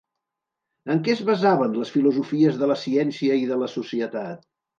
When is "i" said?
3.45-3.45